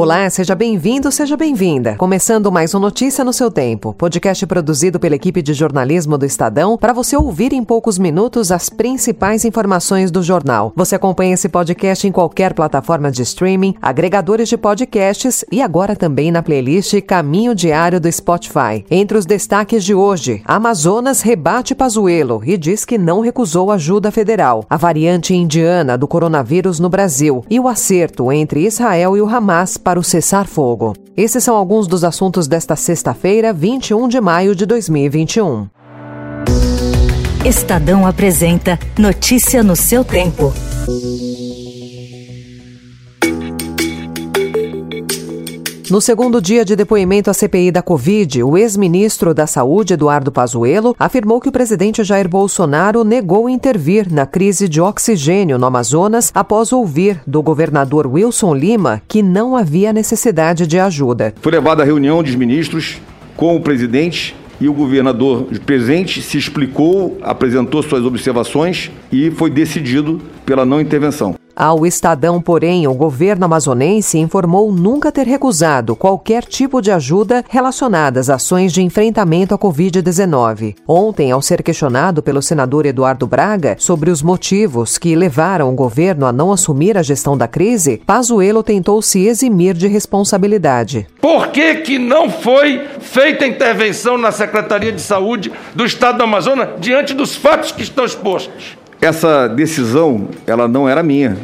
Olá, 0.00 0.30
seja 0.30 0.54
bem-vindo, 0.54 1.10
seja 1.10 1.36
bem-vinda. 1.36 1.96
Começando 1.96 2.52
mais 2.52 2.72
um 2.72 2.78
Notícia 2.78 3.24
no 3.24 3.32
seu 3.32 3.50
tempo, 3.50 3.92
podcast 3.92 4.46
produzido 4.46 5.00
pela 5.00 5.16
equipe 5.16 5.42
de 5.42 5.52
jornalismo 5.52 6.16
do 6.16 6.24
Estadão 6.24 6.78
para 6.78 6.92
você 6.92 7.16
ouvir 7.16 7.52
em 7.52 7.64
poucos 7.64 7.98
minutos 7.98 8.52
as 8.52 8.70
principais 8.70 9.44
informações 9.44 10.12
do 10.12 10.22
jornal. 10.22 10.72
Você 10.76 10.94
acompanha 10.94 11.34
esse 11.34 11.48
podcast 11.48 12.06
em 12.06 12.12
qualquer 12.12 12.54
plataforma 12.54 13.10
de 13.10 13.22
streaming, 13.22 13.74
agregadores 13.82 14.48
de 14.48 14.56
podcasts 14.56 15.44
e 15.50 15.60
agora 15.60 15.96
também 15.96 16.30
na 16.30 16.44
playlist 16.44 16.94
Caminho 17.00 17.52
Diário 17.52 18.00
do 18.00 18.12
Spotify. 18.12 18.86
Entre 18.88 19.18
os 19.18 19.26
destaques 19.26 19.82
de 19.82 19.94
hoje, 19.94 20.42
Amazonas 20.44 21.22
rebate 21.22 21.74
Pazuello 21.74 22.40
e 22.44 22.56
diz 22.56 22.84
que 22.84 22.98
não 22.98 23.20
recusou 23.20 23.72
ajuda 23.72 24.12
federal. 24.12 24.64
A 24.70 24.76
variante 24.76 25.34
indiana 25.34 25.98
do 25.98 26.06
coronavírus 26.06 26.78
no 26.78 26.88
Brasil 26.88 27.44
e 27.50 27.58
o 27.58 27.66
acerto 27.66 28.30
entre 28.30 28.64
Israel 28.64 29.16
e 29.16 29.20
o 29.20 29.28
Hamas 29.28 29.76
para 29.88 29.98
o 29.98 30.04
cessar-fogo. 30.04 30.94
Esses 31.16 31.42
são 31.42 31.56
alguns 31.56 31.86
dos 31.86 32.04
assuntos 32.04 32.46
desta 32.46 32.76
sexta-feira, 32.76 33.54
21 33.54 34.06
de 34.06 34.20
maio 34.20 34.54
de 34.54 34.66
2021. 34.66 35.66
Estadão 37.42 38.06
apresenta 38.06 38.78
Notícia 38.98 39.62
no 39.62 39.74
seu 39.74 40.04
tempo. 40.04 40.52
No 45.90 46.02
segundo 46.02 46.42
dia 46.42 46.66
de 46.66 46.76
depoimento 46.76 47.30
à 47.30 47.32
CPI 47.32 47.70
da 47.70 47.80
Covid, 47.80 48.42
o 48.42 48.58
ex-ministro 48.58 49.32
da 49.32 49.46
Saúde, 49.46 49.94
Eduardo 49.94 50.30
Pazuello, 50.30 50.94
afirmou 50.98 51.40
que 51.40 51.48
o 51.48 51.52
presidente 51.52 52.04
Jair 52.04 52.28
Bolsonaro 52.28 53.04
negou 53.04 53.48
intervir 53.48 54.12
na 54.12 54.26
crise 54.26 54.68
de 54.68 54.82
oxigênio 54.82 55.56
no 55.56 55.64
Amazonas 55.64 56.30
após 56.34 56.74
ouvir 56.74 57.22
do 57.26 57.42
governador 57.42 58.06
Wilson 58.06 58.54
Lima 58.54 59.00
que 59.08 59.22
não 59.22 59.56
havia 59.56 59.90
necessidade 59.90 60.66
de 60.66 60.78
ajuda. 60.78 61.32
Foi 61.40 61.52
levada 61.52 61.82
a 61.82 61.86
reunião 61.86 62.22
dos 62.22 62.34
ministros 62.34 63.00
com 63.34 63.56
o 63.56 63.60
presidente 63.62 64.36
e 64.60 64.68
o 64.68 64.74
governador 64.74 65.46
presente 65.64 66.20
se 66.20 66.36
explicou, 66.36 67.16
apresentou 67.22 67.82
suas 67.82 68.04
observações 68.04 68.90
e 69.10 69.30
foi 69.30 69.48
decidido 69.48 70.20
pela 70.44 70.66
não 70.66 70.82
intervenção. 70.82 71.34
Ao 71.60 71.84
Estadão, 71.84 72.40
porém, 72.40 72.86
o 72.86 72.94
governo 72.94 73.44
amazonense 73.44 74.16
informou 74.16 74.70
nunca 74.70 75.10
ter 75.10 75.26
recusado 75.26 75.96
qualquer 75.96 76.44
tipo 76.44 76.80
de 76.80 76.92
ajuda 76.92 77.44
relacionada 77.48 78.20
às 78.20 78.30
ações 78.30 78.72
de 78.72 78.80
enfrentamento 78.80 79.52
à 79.52 79.58
Covid-19. 79.58 80.76
Ontem, 80.86 81.32
ao 81.32 81.42
ser 81.42 81.64
questionado 81.64 82.22
pelo 82.22 82.40
senador 82.40 82.86
Eduardo 82.86 83.26
Braga 83.26 83.74
sobre 83.76 84.08
os 84.08 84.22
motivos 84.22 84.98
que 84.98 85.16
levaram 85.16 85.68
o 85.68 85.74
governo 85.74 86.26
a 86.26 86.32
não 86.32 86.52
assumir 86.52 86.96
a 86.96 87.02
gestão 87.02 87.36
da 87.36 87.48
crise, 87.48 88.00
Pazuello 88.06 88.62
tentou 88.62 89.02
se 89.02 89.26
eximir 89.26 89.74
de 89.74 89.88
responsabilidade. 89.88 91.08
Por 91.20 91.48
que, 91.48 91.74
que 91.78 91.98
não 91.98 92.30
foi 92.30 92.86
feita 93.00 93.44
intervenção 93.44 94.16
na 94.16 94.30
Secretaria 94.30 94.92
de 94.92 95.00
Saúde 95.00 95.50
do 95.74 95.84
Estado 95.84 96.18
do 96.18 96.22
Amazonas 96.22 96.68
diante 96.78 97.14
dos 97.14 97.34
fatos 97.34 97.72
que 97.72 97.82
estão 97.82 98.04
expostos? 98.04 98.77
Essa 99.00 99.46
decisão, 99.46 100.28
ela 100.44 100.66
não 100.66 100.88
era 100.88 101.04
minha. 101.04 101.36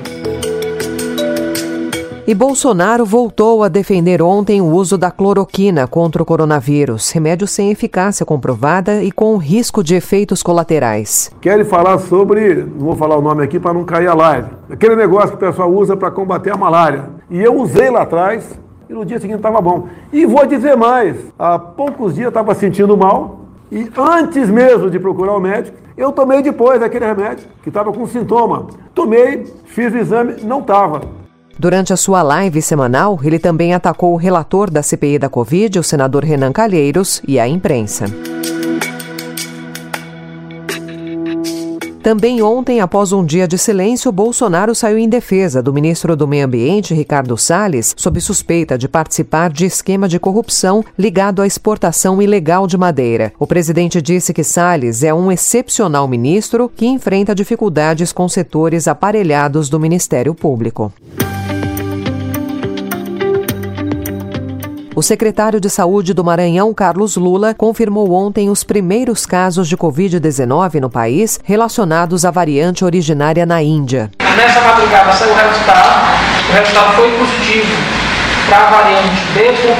E 2.26 2.34
Bolsonaro 2.34 3.04
voltou 3.04 3.62
a 3.62 3.68
defender 3.68 4.20
ontem 4.20 4.60
o 4.60 4.64
uso 4.64 4.98
da 4.98 5.10
cloroquina 5.10 5.86
contra 5.86 6.22
o 6.22 6.26
coronavírus, 6.26 7.12
remédio 7.12 7.46
sem 7.46 7.70
eficácia 7.70 8.26
comprovada 8.26 9.04
e 9.04 9.12
com 9.12 9.36
risco 9.36 9.84
de 9.84 9.94
efeitos 9.94 10.42
colaterais. 10.42 11.30
Querem 11.40 11.64
falar 11.64 11.98
sobre, 11.98 12.54
não 12.54 12.86
vou 12.86 12.96
falar 12.96 13.18
o 13.18 13.22
nome 13.22 13.44
aqui 13.44 13.60
para 13.60 13.74
não 13.74 13.84
cair 13.84 14.08
a 14.08 14.14
live, 14.14 14.48
aquele 14.68 14.96
negócio 14.96 15.36
que 15.36 15.36
o 15.36 15.48
pessoal 15.48 15.72
usa 15.72 15.96
para 15.96 16.10
combater 16.10 16.50
a 16.50 16.56
malária. 16.56 17.10
E 17.30 17.38
eu 17.38 17.54
usei 17.60 17.88
lá 17.88 18.02
atrás 18.02 18.58
e 18.88 18.92
no 18.92 19.04
dia 19.04 19.20
seguinte 19.20 19.36
estava 19.36 19.60
bom. 19.60 19.86
E 20.12 20.26
vou 20.26 20.44
dizer 20.44 20.76
mais, 20.76 21.16
há 21.38 21.56
poucos 21.58 22.14
dias 22.14 22.24
eu 22.24 22.28
estava 22.30 22.52
sentindo 22.54 22.96
mal 22.96 23.43
e 23.70 23.90
antes 23.96 24.48
mesmo 24.48 24.90
de 24.90 24.98
procurar 24.98 25.36
o 25.36 25.40
médico, 25.40 25.76
eu 25.96 26.12
tomei 26.12 26.42
depois 26.42 26.82
aquele 26.82 27.06
remédio, 27.06 27.46
que 27.62 27.68
estava 27.68 27.92
com 27.92 28.06
sintoma. 28.06 28.66
Tomei, 28.94 29.44
fiz 29.64 29.92
o 29.92 29.98
exame, 29.98 30.36
não 30.42 30.60
estava. 30.60 31.02
Durante 31.58 31.92
a 31.92 31.96
sua 31.96 32.20
live 32.22 32.60
semanal, 32.60 33.18
ele 33.22 33.38
também 33.38 33.74
atacou 33.74 34.12
o 34.12 34.16
relator 34.16 34.70
da 34.70 34.82
CPI 34.82 35.18
da 35.18 35.28
Covid, 35.28 35.78
o 35.78 35.84
senador 35.84 36.24
Renan 36.24 36.52
Calheiros, 36.52 37.22
e 37.26 37.38
a 37.38 37.46
imprensa. 37.46 38.06
Também 42.04 42.42
ontem, 42.42 42.80
após 42.80 43.12
um 43.12 43.24
dia 43.24 43.48
de 43.48 43.56
silêncio, 43.56 44.12
Bolsonaro 44.12 44.74
saiu 44.74 44.98
em 44.98 45.08
defesa 45.08 45.62
do 45.62 45.72
ministro 45.72 46.14
do 46.14 46.28
Meio 46.28 46.44
Ambiente, 46.44 46.92
Ricardo 46.92 47.34
Salles, 47.38 47.94
sob 47.96 48.20
suspeita 48.20 48.76
de 48.76 48.86
participar 48.86 49.50
de 49.50 49.64
esquema 49.64 50.06
de 50.06 50.20
corrupção 50.20 50.84
ligado 50.98 51.40
à 51.40 51.46
exportação 51.46 52.20
ilegal 52.20 52.66
de 52.66 52.76
madeira. 52.76 53.32
O 53.38 53.46
presidente 53.46 54.02
disse 54.02 54.34
que 54.34 54.44
Salles 54.44 55.02
é 55.02 55.14
um 55.14 55.32
excepcional 55.32 56.06
ministro 56.06 56.68
que 56.68 56.84
enfrenta 56.84 57.34
dificuldades 57.34 58.12
com 58.12 58.28
setores 58.28 58.86
aparelhados 58.86 59.70
do 59.70 59.80
Ministério 59.80 60.34
Público. 60.34 60.92
O 64.96 65.02
secretário 65.02 65.58
de 65.58 65.68
Saúde 65.68 66.14
do 66.14 66.22
Maranhão, 66.22 66.72
Carlos 66.72 67.16
Lula, 67.16 67.52
confirmou 67.52 68.12
ontem 68.12 68.48
os 68.48 68.62
primeiros 68.62 69.26
casos 69.26 69.68
de 69.68 69.76
Covid-19 69.76 70.80
no 70.80 70.88
país 70.88 71.40
relacionados 71.42 72.24
à 72.24 72.30
variante 72.30 72.84
originária 72.84 73.44
na 73.44 73.60
Índia. 73.60 74.12
Nessa 74.36 74.60
madrugada 74.60 75.12
saiu 75.12 75.32
o 75.32 75.34
resultado, 75.34 76.16
o 76.48 76.52
resultado 76.52 76.94
foi 76.94 77.10
positivo 77.18 77.74
para 78.48 78.58
a 78.58 78.70
variante 78.70 79.20
B.1 79.34 79.74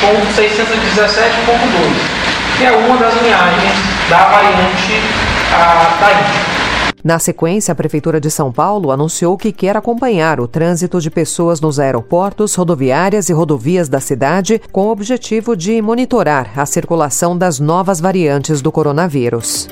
com 0.00 0.12
617.2, 0.40 2.56
que 2.56 2.64
é 2.64 2.72
uma 2.72 2.96
das 2.96 3.12
linhagens 3.20 3.74
da 4.08 4.24
variante 4.24 5.02
a, 5.52 5.98
da 6.00 6.12
Índia. 6.12 6.51
Na 7.04 7.18
sequência, 7.18 7.72
a 7.72 7.74
Prefeitura 7.74 8.20
de 8.20 8.30
São 8.30 8.52
Paulo 8.52 8.92
anunciou 8.92 9.36
que 9.36 9.50
quer 9.50 9.76
acompanhar 9.76 10.38
o 10.38 10.46
trânsito 10.46 11.00
de 11.00 11.10
pessoas 11.10 11.60
nos 11.60 11.80
aeroportos, 11.80 12.54
rodoviárias 12.54 13.28
e 13.28 13.32
rodovias 13.32 13.88
da 13.88 13.98
cidade, 13.98 14.60
com 14.70 14.86
o 14.86 14.90
objetivo 14.90 15.56
de 15.56 15.82
monitorar 15.82 16.52
a 16.56 16.64
circulação 16.64 17.36
das 17.36 17.58
novas 17.58 18.00
variantes 18.00 18.62
do 18.62 18.70
coronavírus. 18.70 19.68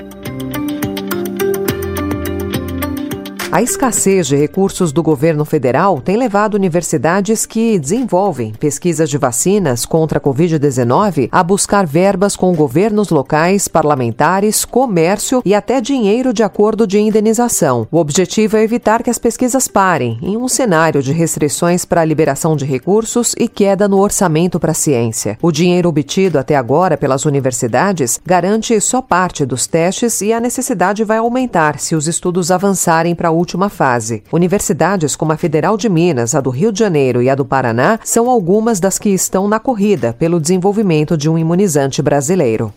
A 3.53 3.61
escassez 3.61 4.28
de 4.28 4.37
recursos 4.37 4.93
do 4.93 5.03
governo 5.03 5.44
federal 5.44 6.00
tem 6.00 6.16
levado 6.16 6.55
universidades 6.55 7.44
que 7.44 7.81
desenvolvem 7.81 8.53
pesquisas 8.53 9.11
de 9.11 9.19
vacinas 9.19 9.84
contra 9.84 10.19
a 10.19 10.21
Covid-19 10.22 11.28
a 11.33 11.43
buscar 11.43 11.84
verbas 11.84 12.37
com 12.37 12.55
governos 12.55 13.11
locais, 13.11 13.66
parlamentares, 13.66 14.65
comércio 14.65 15.43
e 15.44 15.53
até 15.53 15.81
dinheiro 15.81 16.33
de 16.33 16.44
acordo 16.44 16.87
de 16.87 17.00
indenização. 17.00 17.88
O 17.91 17.99
objetivo 17.99 18.56
é 18.56 18.62
evitar 18.62 19.03
que 19.03 19.11
as 19.11 19.19
pesquisas 19.19 19.67
parem 19.67 20.17
em 20.22 20.37
um 20.37 20.47
cenário 20.47 21.03
de 21.03 21.12
restrições 21.12 21.84
para 21.84 22.03
a 22.03 22.05
liberação 22.05 22.55
de 22.55 22.65
recursos 22.65 23.34
e 23.37 23.49
queda 23.49 23.88
no 23.88 23.99
orçamento 23.99 24.61
para 24.61 24.71
a 24.71 24.75
ciência. 24.75 25.37
O 25.43 25.50
dinheiro 25.50 25.88
obtido 25.88 26.38
até 26.38 26.55
agora 26.55 26.97
pelas 26.97 27.25
universidades 27.25 28.21
garante 28.25 28.81
só 28.81 29.03
parte 29.03 29.44
dos 29.44 29.67
testes 29.67 30.21
e 30.21 30.32
a 30.32 30.38
necessidade 30.38 31.03
vai 31.03 31.19
aumentar 31.19 31.81
se 31.81 31.97
os 31.97 32.06
estudos 32.06 32.53
avançarem 32.53 33.12
para 33.12 33.27
a 33.27 33.39
última 33.40 33.68
fase. 33.70 34.22
Universidades 34.30 35.16
como 35.16 35.32
a 35.32 35.36
Federal 35.36 35.76
de 35.76 35.88
Minas, 35.88 36.34
a 36.34 36.40
do 36.40 36.50
Rio 36.50 36.70
de 36.70 36.78
Janeiro 36.78 37.22
e 37.22 37.30
a 37.30 37.34
do 37.34 37.44
Paraná 37.44 37.98
são 38.04 38.28
algumas 38.28 38.78
das 38.78 38.98
que 38.98 39.08
estão 39.08 39.48
na 39.48 39.58
corrida 39.58 40.12
pelo 40.12 40.38
desenvolvimento 40.38 41.16
de 41.16 41.28
um 41.28 41.38
imunizante 41.38 42.02
brasileiro. 42.02 42.72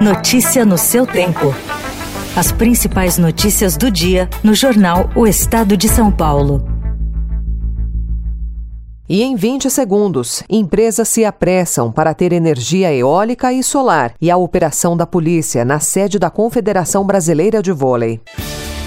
Notícia 0.00 0.64
no 0.64 0.78
seu 0.78 1.06
tempo. 1.06 1.54
As 2.34 2.50
principais 2.50 3.18
notícias 3.18 3.76
do 3.76 3.90
dia 3.90 4.28
no 4.42 4.54
jornal 4.54 5.10
O 5.14 5.26
Estado 5.26 5.76
de 5.76 5.88
São 5.88 6.10
Paulo. 6.10 6.64
E 9.06 9.22
em 9.22 9.34
20 9.34 9.68
segundos, 9.68 10.42
empresas 10.48 11.08
se 11.08 11.24
apressam 11.24 11.90
para 11.90 12.14
ter 12.14 12.32
energia 12.32 12.94
eólica 12.94 13.52
e 13.52 13.60
solar 13.60 14.14
e 14.20 14.30
a 14.30 14.36
operação 14.36 14.96
da 14.96 15.04
polícia 15.04 15.64
na 15.64 15.80
sede 15.80 16.16
da 16.16 16.30
Confederação 16.30 17.04
Brasileira 17.04 17.60
de 17.60 17.72
Vôlei. 17.72 18.20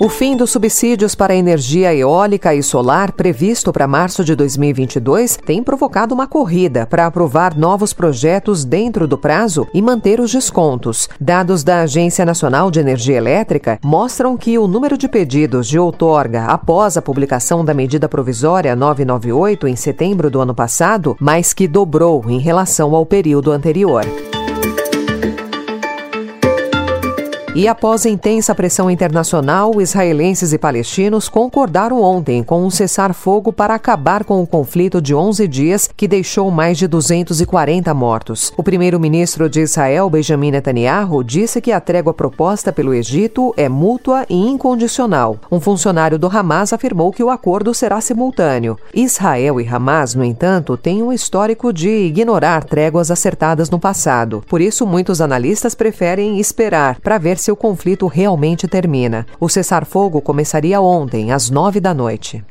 O 0.00 0.08
fim 0.08 0.36
dos 0.36 0.50
subsídios 0.50 1.16
para 1.16 1.34
energia 1.34 1.92
eólica 1.92 2.54
e 2.54 2.62
solar, 2.62 3.10
previsto 3.10 3.72
para 3.72 3.88
março 3.88 4.22
de 4.22 4.36
2022, 4.36 5.36
tem 5.44 5.60
provocado 5.60 6.14
uma 6.14 6.24
corrida 6.24 6.86
para 6.86 7.04
aprovar 7.04 7.58
novos 7.58 7.92
projetos 7.92 8.64
dentro 8.64 9.08
do 9.08 9.18
prazo 9.18 9.66
e 9.74 9.82
manter 9.82 10.20
os 10.20 10.30
descontos. 10.30 11.08
Dados 11.20 11.64
da 11.64 11.80
Agência 11.80 12.24
Nacional 12.24 12.70
de 12.70 12.78
Energia 12.78 13.16
Elétrica 13.16 13.80
mostram 13.82 14.36
que 14.36 14.56
o 14.56 14.68
número 14.68 14.96
de 14.96 15.08
pedidos 15.08 15.66
de 15.66 15.80
outorga 15.80 16.44
após 16.44 16.96
a 16.96 17.02
publicação 17.02 17.64
da 17.64 17.74
medida 17.74 18.08
provisória 18.08 18.76
998 18.76 19.66
em 19.66 19.74
setembro 19.74 20.30
do 20.30 20.40
ano 20.40 20.54
passado 20.54 21.16
mais 21.20 21.52
que 21.52 21.66
dobrou 21.66 22.24
em 22.28 22.38
relação 22.38 22.94
ao 22.94 23.04
período 23.04 23.50
anterior. 23.50 24.04
E 27.54 27.66
após 27.66 28.04
intensa 28.04 28.54
pressão 28.54 28.90
internacional, 28.90 29.80
israelenses 29.80 30.52
e 30.52 30.58
palestinos 30.58 31.30
concordaram 31.30 32.00
ontem 32.02 32.42
com 32.42 32.64
um 32.64 32.70
cessar-fogo 32.70 33.52
para 33.52 33.74
acabar 33.74 34.22
com 34.22 34.42
o 34.42 34.46
conflito 34.46 35.00
de 35.00 35.14
11 35.14 35.48
dias 35.48 35.88
que 35.96 36.06
deixou 36.06 36.50
mais 36.50 36.76
de 36.76 36.86
240 36.86 37.92
mortos. 37.94 38.52
O 38.56 38.62
primeiro-ministro 38.62 39.48
de 39.48 39.62
Israel, 39.62 40.10
Benjamin 40.10 40.50
Netanyahu, 40.50 41.24
disse 41.24 41.60
que 41.60 41.72
a 41.72 41.80
trégua 41.80 42.12
proposta 42.12 42.70
pelo 42.70 42.92
Egito 42.92 43.54
é 43.56 43.68
mútua 43.68 44.26
e 44.28 44.36
incondicional. 44.36 45.38
Um 45.50 45.58
funcionário 45.58 46.18
do 46.18 46.28
Hamas 46.28 46.74
afirmou 46.74 47.10
que 47.10 47.22
o 47.22 47.30
acordo 47.30 47.72
será 47.72 48.00
simultâneo. 48.00 48.78
Israel 48.94 49.58
e 49.58 49.66
Hamas, 49.66 50.14
no 50.14 50.22
entanto, 50.22 50.76
têm 50.76 51.02
um 51.02 51.12
histórico 51.12 51.72
de 51.72 51.88
ignorar 51.88 52.62
tréguas 52.64 53.10
acertadas 53.10 53.70
no 53.70 53.80
passado. 53.80 54.44
Por 54.48 54.60
isso, 54.60 54.86
muitos 54.86 55.20
analistas 55.20 55.74
preferem 55.74 56.38
esperar 56.38 57.00
para 57.00 57.16
ver 57.16 57.37
se 57.38 57.48
se 57.48 57.52
o 57.52 57.56
conflito 57.56 58.06
realmente 58.06 58.68
termina. 58.68 59.26
O 59.40 59.48
cessar-fogo 59.48 60.20
começaria 60.20 60.80
ontem, 60.82 61.32
às 61.32 61.48
nove 61.48 61.80
da 61.80 61.94
noite. 61.94 62.44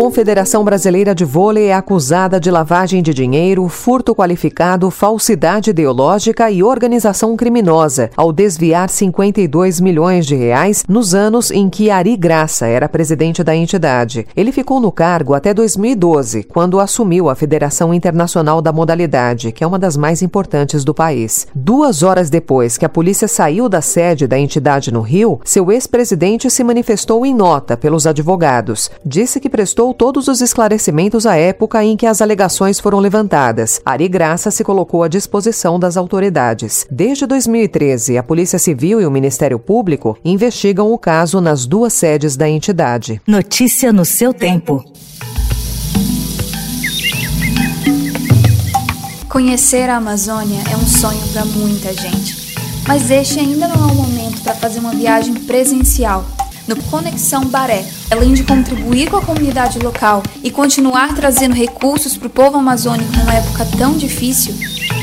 Confederação 0.00 0.62
Brasileira 0.62 1.12
de 1.12 1.24
Vôlei 1.24 1.66
é 1.66 1.74
acusada 1.74 2.38
de 2.38 2.52
lavagem 2.52 3.02
de 3.02 3.12
dinheiro, 3.12 3.66
furto 3.68 4.14
qualificado, 4.14 4.88
falsidade 4.92 5.70
ideológica 5.70 6.48
e 6.48 6.62
organização 6.62 7.36
criminosa 7.36 8.08
ao 8.16 8.32
desviar 8.32 8.88
52 8.88 9.80
milhões 9.80 10.24
de 10.24 10.36
reais 10.36 10.84
nos 10.88 11.16
anos 11.16 11.50
em 11.50 11.68
que 11.68 11.90
Ari 11.90 12.16
Graça 12.16 12.68
era 12.68 12.88
presidente 12.88 13.42
da 13.42 13.56
entidade. 13.56 14.24
Ele 14.36 14.52
ficou 14.52 14.78
no 14.78 14.92
cargo 14.92 15.34
até 15.34 15.52
2012, 15.52 16.44
quando 16.44 16.78
assumiu 16.78 17.28
a 17.28 17.34
Federação 17.34 17.92
Internacional 17.92 18.62
da 18.62 18.72
Modalidade, 18.72 19.50
que 19.50 19.64
é 19.64 19.66
uma 19.66 19.80
das 19.80 19.96
mais 19.96 20.22
importantes 20.22 20.84
do 20.84 20.94
país. 20.94 21.48
Duas 21.52 22.04
horas 22.04 22.30
depois 22.30 22.78
que 22.78 22.84
a 22.84 22.88
polícia 22.88 23.26
saiu 23.26 23.68
da 23.68 23.80
sede 23.80 24.28
da 24.28 24.38
entidade 24.38 24.92
no 24.92 25.00
Rio, 25.00 25.40
seu 25.44 25.72
ex-presidente 25.72 26.48
se 26.48 26.62
manifestou 26.62 27.26
em 27.26 27.34
nota 27.34 27.76
pelos 27.76 28.06
advogados. 28.06 28.88
Disse 29.04 29.40
que 29.40 29.50
prestou 29.50 29.87
todos 29.92 30.28
os 30.28 30.40
esclarecimentos 30.40 31.26
à 31.26 31.36
época 31.36 31.84
em 31.84 31.96
que 31.96 32.06
as 32.06 32.20
alegações 32.20 32.80
foram 32.80 32.98
levantadas. 32.98 33.80
Ari 33.84 34.08
Graça 34.08 34.50
se 34.50 34.64
colocou 34.64 35.02
à 35.02 35.08
disposição 35.08 35.78
das 35.78 35.96
autoridades. 35.96 36.86
Desde 36.90 37.26
2013, 37.26 38.18
a 38.18 38.22
Polícia 38.22 38.58
Civil 38.58 39.00
e 39.00 39.06
o 39.06 39.10
Ministério 39.10 39.58
Público 39.58 40.16
investigam 40.24 40.92
o 40.92 40.98
caso 40.98 41.40
nas 41.40 41.66
duas 41.66 41.92
sedes 41.92 42.36
da 42.36 42.48
entidade. 42.48 43.20
Notícia 43.26 43.92
no 43.92 44.04
seu 44.04 44.32
tempo. 44.32 44.84
Conhecer 49.28 49.88
a 49.90 49.96
Amazônia 49.96 50.60
é 50.72 50.76
um 50.76 50.86
sonho 50.86 51.26
para 51.32 51.44
muita 51.44 51.92
gente. 51.92 52.56
Mas 52.86 53.10
este 53.10 53.38
ainda 53.38 53.68
não 53.68 53.88
é 53.88 53.92
o 53.92 53.94
momento 53.94 54.42
para 54.42 54.54
fazer 54.54 54.80
uma 54.80 54.92
viagem 54.92 55.34
presencial 55.34 56.24
no 56.68 56.76
Conexão 56.84 57.46
Baré. 57.46 57.84
Além 58.10 58.34
de 58.34 58.44
contribuir 58.44 59.10
com 59.10 59.16
a 59.16 59.24
comunidade 59.24 59.78
local 59.78 60.22
e 60.44 60.50
continuar 60.50 61.14
trazendo 61.14 61.54
recursos 61.54 62.16
para 62.16 62.28
o 62.28 62.30
povo 62.30 62.58
amazônico 62.58 63.10
numa 63.16 63.34
época 63.34 63.66
tão 63.76 63.96
difícil, 63.96 64.54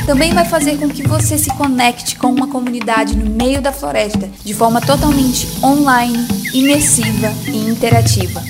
também 0.05 0.33
vai 0.33 0.45
fazer 0.45 0.77
com 0.77 0.87
que 0.87 1.07
você 1.07 1.37
se 1.37 1.49
conecte 1.55 2.15
com 2.15 2.27
uma 2.27 2.47
comunidade 2.47 3.17
no 3.17 3.29
meio 3.29 3.61
da 3.61 3.71
floresta 3.71 4.29
de 4.43 4.53
forma 4.53 4.79
totalmente 4.79 5.47
online, 5.63 6.27
imersiva 6.53 7.33
e 7.47 7.57
interativa. 7.57 8.41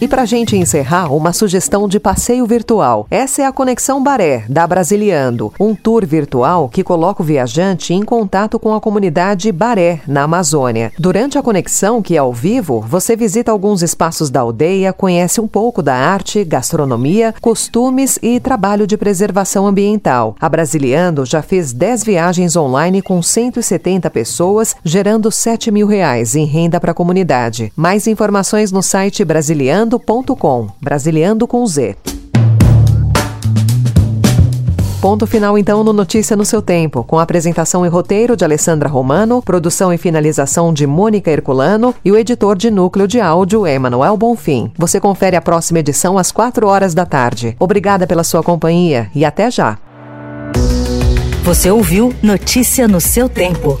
E 0.00 0.08
para 0.08 0.24
gente 0.24 0.56
encerrar, 0.56 1.12
uma 1.12 1.30
sugestão 1.30 1.86
de 1.86 2.00
passeio 2.00 2.46
virtual. 2.46 3.06
Essa 3.10 3.42
é 3.42 3.44
a 3.44 3.52
Conexão 3.52 4.02
Baré, 4.02 4.46
da 4.48 4.66
Brasiliando, 4.66 5.52
um 5.60 5.74
tour 5.74 6.06
virtual 6.06 6.70
que 6.70 6.82
coloca 6.82 7.22
o 7.22 7.26
viajante 7.26 7.92
em 7.92 8.02
contato 8.02 8.58
com 8.58 8.72
a 8.74 8.80
comunidade 8.80 9.52
Baré, 9.52 10.00
na 10.06 10.22
Amazônia. 10.22 10.90
Durante 10.98 11.36
a 11.36 11.42
conexão, 11.42 12.00
que 12.00 12.14
é 12.14 12.18
ao 12.18 12.32
vivo, 12.32 12.80
você 12.80 13.14
visita 13.14 13.52
alguns 13.52 13.82
espaços 13.82 14.30
da 14.30 14.40
aldeia, 14.40 14.90
conhece 14.90 15.38
um 15.38 15.46
pouco 15.46 15.82
da 15.82 15.94
arte, 15.94 16.44
gastronomia, 16.44 17.34
costumes 17.38 18.18
e 18.22 18.40
trabalho 18.40 18.86
de 18.86 18.96
preservação 18.96 19.66
ambiental. 19.66 20.34
A 20.40 20.48
Brasiliando 20.48 21.26
já 21.26 21.42
fez 21.42 21.74
10 21.74 22.04
viagens 22.04 22.56
online 22.56 23.02
com 23.02 23.20
170 23.20 24.08
pessoas, 24.08 24.74
gerando 24.82 25.30
7 25.30 25.70
mil 25.70 25.86
reais 25.86 26.34
em 26.34 26.46
renda 26.46 26.80
para 26.80 26.92
a 26.92 26.94
comunidade. 26.94 27.70
Mais 27.76 28.06
informações 28.06 28.72
no 28.72 28.82
site 28.82 29.22
brasiliando 29.26 29.89
brasiliando.com. 29.98 30.68
Brasiliando 30.80 31.46
com 31.46 31.66
Z. 31.66 31.96
Ponto 35.00 35.26
final, 35.26 35.56
então, 35.56 35.82
no 35.82 35.94
Notícia 35.94 36.36
no 36.36 36.44
seu 36.44 36.60
tempo, 36.60 37.02
com 37.02 37.18
apresentação 37.18 37.86
e 37.86 37.88
roteiro 37.88 38.36
de 38.36 38.44
Alessandra 38.44 38.86
Romano, 38.86 39.40
produção 39.40 39.90
e 39.90 39.96
finalização 39.96 40.74
de 40.74 40.86
Mônica 40.86 41.30
Herculano 41.30 41.94
e 42.04 42.12
o 42.12 42.18
editor 42.18 42.54
de 42.54 42.70
núcleo 42.70 43.08
de 43.08 43.18
áudio, 43.18 43.66
Emanuel 43.66 44.14
Bonfim. 44.18 44.70
Você 44.76 45.00
confere 45.00 45.36
a 45.36 45.40
próxima 45.40 45.78
edição 45.78 46.18
às 46.18 46.30
4 46.30 46.66
horas 46.66 46.92
da 46.92 47.06
tarde. 47.06 47.56
Obrigada 47.58 48.06
pela 48.06 48.22
sua 48.22 48.42
companhia 48.42 49.10
e 49.14 49.24
até 49.24 49.50
já. 49.50 49.78
Você 51.44 51.70
ouviu 51.70 52.14
Notícia 52.22 52.86
no 52.86 53.00
seu 53.00 53.26
tempo. 53.26 53.80